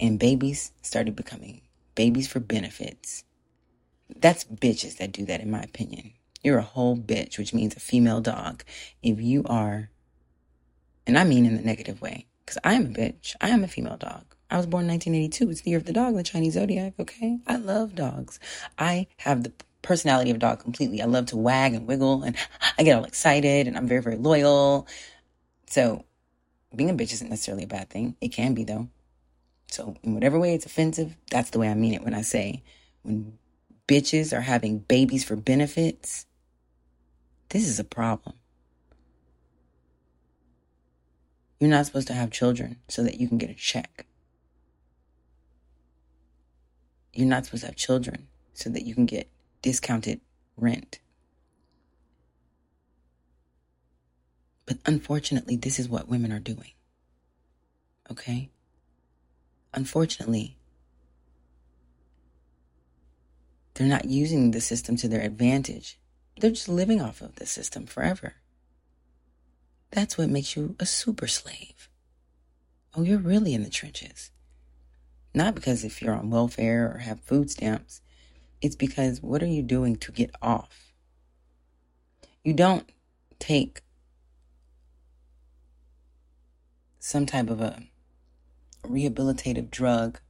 and 0.00 0.18
babies 0.18 0.72
started 0.82 1.16
becoming 1.16 1.62
babies 1.94 2.28
for 2.28 2.38
benefits. 2.38 3.24
That's 4.14 4.44
bitches 4.44 4.98
that 4.98 5.10
do 5.10 5.24
that, 5.26 5.40
in 5.40 5.50
my 5.50 5.62
opinion. 5.62 6.12
You're 6.42 6.58
a 6.58 6.62
whole 6.62 6.96
bitch, 6.96 7.38
which 7.38 7.52
means 7.52 7.74
a 7.74 7.80
female 7.80 8.20
dog. 8.20 8.62
If 9.02 9.20
you 9.20 9.42
are, 9.46 9.90
and 11.06 11.18
I 11.18 11.24
mean 11.24 11.44
in 11.44 11.56
the 11.56 11.62
negative 11.62 12.00
way, 12.00 12.26
because 12.44 12.58
I 12.62 12.74
am 12.74 12.86
a 12.86 12.90
bitch. 12.90 13.34
I 13.40 13.48
am 13.48 13.64
a 13.64 13.68
female 13.68 13.96
dog. 13.96 14.22
I 14.48 14.56
was 14.56 14.66
born 14.66 14.84
in 14.84 14.90
1982. 14.90 15.50
It's 15.50 15.62
the 15.62 15.70
year 15.70 15.78
of 15.78 15.86
the 15.86 15.92
dog, 15.92 16.14
the 16.14 16.22
Chinese 16.22 16.54
zodiac, 16.54 16.94
okay? 17.00 17.38
I 17.48 17.56
love 17.56 17.96
dogs. 17.96 18.38
I 18.78 19.08
have 19.16 19.42
the 19.42 19.52
personality 19.82 20.30
of 20.30 20.36
a 20.36 20.40
dog 20.40 20.60
completely. 20.60 21.02
I 21.02 21.06
love 21.06 21.26
to 21.26 21.36
wag 21.36 21.74
and 21.74 21.88
wiggle 21.88 22.22
and 22.22 22.36
I 22.78 22.84
get 22.84 22.96
all 22.96 23.04
excited 23.04 23.66
and 23.66 23.76
I'm 23.76 23.88
very, 23.88 24.02
very 24.02 24.16
loyal. 24.16 24.86
So 25.66 26.04
being 26.74 26.90
a 26.90 26.94
bitch 26.94 27.12
isn't 27.12 27.30
necessarily 27.30 27.64
a 27.64 27.68
bad 27.68 27.90
thing. 27.90 28.16
It 28.20 28.28
can 28.28 28.54
be 28.54 28.62
though. 28.62 28.88
So, 29.68 29.96
in 30.02 30.14
whatever 30.14 30.38
way 30.38 30.54
it's 30.54 30.66
offensive, 30.66 31.16
that's 31.30 31.50
the 31.50 31.58
way 31.58 31.68
I 31.68 31.74
mean 31.74 31.94
it 31.94 32.04
when 32.04 32.14
I 32.14 32.22
say 32.22 32.62
when 33.02 33.38
bitches 33.86 34.36
are 34.36 34.42
having 34.42 34.78
babies 34.78 35.24
for 35.24 35.36
benefits, 35.36 36.26
this 37.50 37.66
is 37.66 37.78
a 37.78 37.84
problem. 37.84 38.36
You're 41.60 41.70
not 41.70 41.86
supposed 41.86 42.08
to 42.08 42.14
have 42.14 42.30
children 42.30 42.76
so 42.88 43.02
that 43.02 43.18
you 43.18 43.28
can 43.28 43.38
get 43.38 43.50
a 43.50 43.54
check. 43.54 44.06
You're 47.12 47.28
not 47.28 47.46
supposed 47.46 47.62
to 47.62 47.68
have 47.68 47.76
children 47.76 48.28
so 48.52 48.68
that 48.70 48.84
you 48.84 48.94
can 48.94 49.06
get 49.06 49.28
discounted 49.62 50.20
rent. 50.56 51.00
But 54.66 54.78
unfortunately, 54.84 55.56
this 55.56 55.78
is 55.78 55.88
what 55.88 56.08
women 56.08 56.32
are 56.32 56.40
doing. 56.40 56.72
Okay? 58.10 58.50
Unfortunately, 59.76 60.56
they're 63.74 63.86
not 63.86 64.06
using 64.06 64.50
the 64.50 64.60
system 64.60 64.96
to 64.96 65.06
their 65.06 65.20
advantage. 65.20 65.98
They're 66.40 66.50
just 66.50 66.68
living 66.68 67.02
off 67.02 67.20
of 67.20 67.36
the 67.36 67.46
system 67.46 67.86
forever. 67.86 68.36
That's 69.90 70.16
what 70.16 70.30
makes 70.30 70.56
you 70.56 70.76
a 70.80 70.86
super 70.86 71.26
slave. 71.26 71.90
Oh, 72.94 73.02
you're 73.02 73.18
really 73.18 73.52
in 73.52 73.62
the 73.62 73.70
trenches. 73.70 74.30
Not 75.34 75.54
because 75.54 75.84
if 75.84 76.00
you're 76.00 76.14
on 76.14 76.30
welfare 76.30 76.90
or 76.90 76.98
have 76.98 77.20
food 77.20 77.50
stamps, 77.50 78.00
It's 78.62 78.76
because 78.76 79.22
what 79.22 79.42
are 79.42 79.46
you 79.46 79.62
doing 79.62 79.96
to 79.96 80.12
get 80.12 80.30
off? 80.40 80.92
You 82.42 82.54
don't 82.54 82.90
take 83.38 83.82
some 86.98 87.26
type 87.26 87.50
of 87.50 87.60
a 87.60 87.82
rehabilitative 88.88 89.70
drug 89.70 90.20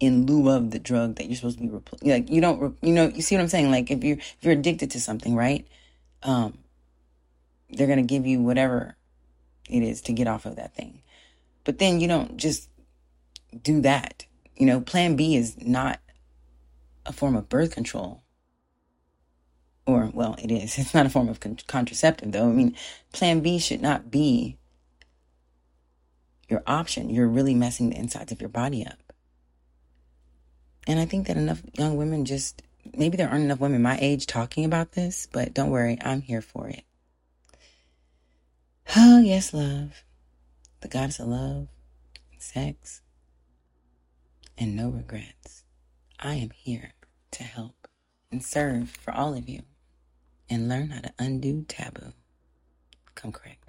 in 0.00 0.26
lieu 0.26 0.50
of 0.50 0.70
the 0.70 0.78
drug 0.78 1.16
that 1.16 1.26
you're 1.26 1.36
supposed 1.36 1.58
to 1.58 1.64
be 1.64 1.70
repl- 1.70 1.98
like 2.06 2.30
you 2.30 2.40
don't 2.40 2.76
you 2.82 2.92
know 2.92 3.08
you 3.08 3.22
see 3.22 3.34
what 3.34 3.42
I'm 3.42 3.48
saying? 3.48 3.70
Like 3.70 3.90
if 3.90 4.04
you're 4.04 4.18
if 4.18 4.36
you're 4.42 4.52
addicted 4.52 4.90
to 4.92 5.00
something 5.00 5.34
right 5.34 5.66
um 6.22 6.58
they're 7.70 7.86
going 7.86 7.98
to 7.98 8.02
give 8.02 8.26
you 8.26 8.40
whatever 8.40 8.96
it 9.68 9.82
is 9.82 10.00
to 10.02 10.12
get 10.12 10.26
off 10.26 10.46
of 10.46 10.56
that 10.56 10.74
thing. 10.74 11.02
But 11.64 11.78
then 11.78 12.00
you 12.00 12.08
don't 12.08 12.38
just 12.38 12.70
do 13.62 13.80
that. 13.82 14.24
You 14.56 14.66
know 14.66 14.80
plan 14.80 15.16
B 15.16 15.36
is 15.36 15.56
not 15.60 16.00
a 17.04 17.12
form 17.12 17.34
of 17.36 17.48
birth 17.48 17.72
control. 17.72 18.22
Or 19.86 20.10
well 20.12 20.36
it 20.38 20.50
is. 20.50 20.78
It's 20.78 20.94
not 20.94 21.06
a 21.06 21.10
form 21.10 21.28
of 21.28 21.40
con- 21.40 21.58
contraceptive 21.66 22.30
though. 22.32 22.48
I 22.48 22.52
mean 22.52 22.76
plan 23.12 23.40
b 23.40 23.58
should 23.58 23.82
not 23.82 24.10
be 24.10 24.58
your 26.48 26.62
option 26.66 27.10
you're 27.10 27.28
really 27.28 27.54
messing 27.54 27.90
the 27.90 27.96
insides 27.96 28.32
of 28.32 28.40
your 28.40 28.48
body 28.48 28.86
up 28.86 29.08
and 30.88 30.98
I 30.98 31.04
think 31.04 31.26
that 31.26 31.36
enough 31.36 31.60
young 31.74 31.96
women 31.98 32.24
just, 32.24 32.62
maybe 32.96 33.18
there 33.18 33.28
aren't 33.28 33.44
enough 33.44 33.60
women 33.60 33.82
my 33.82 33.98
age 34.00 34.26
talking 34.26 34.64
about 34.64 34.92
this, 34.92 35.28
but 35.30 35.52
don't 35.52 35.68
worry, 35.68 35.98
I'm 36.02 36.22
here 36.22 36.40
for 36.40 36.68
it. 36.68 36.82
Oh, 38.96 39.20
yes, 39.20 39.52
love. 39.52 40.02
The 40.80 40.88
goddess 40.88 41.20
of 41.20 41.28
love, 41.28 41.68
sex, 42.38 43.02
and 44.56 44.74
no 44.74 44.88
regrets. 44.88 45.64
I 46.18 46.36
am 46.36 46.48
here 46.50 46.94
to 47.32 47.42
help 47.42 47.86
and 48.32 48.42
serve 48.42 48.88
for 48.88 49.12
all 49.12 49.34
of 49.34 49.46
you 49.46 49.60
and 50.48 50.70
learn 50.70 50.88
how 50.88 51.02
to 51.02 51.12
undo 51.18 51.66
taboo. 51.68 52.14
Come 53.14 53.32
correct. 53.32 53.56